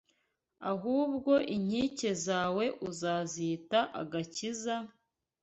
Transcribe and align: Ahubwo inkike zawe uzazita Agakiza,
Ahubwo 0.71 1.31
inkike 1.55 2.09
zawe 2.25 2.65
uzazita 2.89 3.79
Agakiza, 4.01 4.75